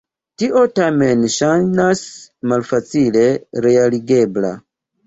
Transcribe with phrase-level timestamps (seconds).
[0.43, 2.03] Tio tamen ŝajnas
[2.53, 3.31] malfacile
[3.69, 4.57] realigebla.